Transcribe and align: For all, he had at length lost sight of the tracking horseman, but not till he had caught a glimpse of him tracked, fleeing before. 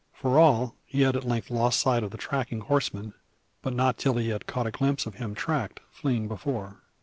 For 0.13 0.39
all, 0.39 0.75
he 0.83 1.01
had 1.01 1.15
at 1.15 1.25
length 1.25 1.51
lost 1.51 1.79
sight 1.79 2.01
of 2.01 2.09
the 2.09 2.17
tracking 2.17 2.61
horseman, 2.61 3.13
but 3.61 3.71
not 3.75 3.99
till 3.99 4.15
he 4.15 4.29
had 4.29 4.47
caught 4.47 4.65
a 4.65 4.71
glimpse 4.71 5.05
of 5.05 5.13
him 5.17 5.35
tracked, 5.35 5.79
fleeing 5.91 6.27
before. 6.27 6.81